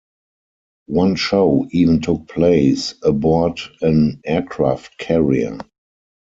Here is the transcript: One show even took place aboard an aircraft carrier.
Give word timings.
One 0.87 1.13
show 1.15 1.67
even 1.69 2.01
took 2.01 2.27
place 2.27 2.95
aboard 3.03 3.59
an 3.81 4.19
aircraft 4.25 4.97
carrier. 4.97 5.59